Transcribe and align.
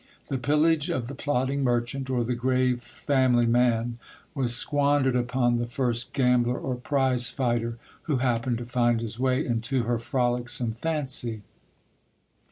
The 0.29 0.39
pillage 0.39 0.89
of 0.89 1.07
the 1.09 1.13
plodding 1.13 1.63
merchant, 1.63 2.09
or 2.09 2.23
the 2.23 2.33
grave 2.33 2.81
family 2.81 3.45
man, 3.45 3.99
was 4.33 4.55
squandered 4.55 5.15
upon 5.15 5.57
the 5.57 5.67
first 5.67 6.11
gambler 6.11 6.57
or 6.57 6.73
prize 6.73 7.29
fighter 7.29 7.77
who 8.09 8.17
happened 8.17 8.57
to 8.57 8.65
find 8.65 8.99
his 8.99 9.19
way 9.19 9.45
into 9.45 9.83
her 9.83 9.99
frolicsome 9.99 10.71
fancy. 10.73 11.43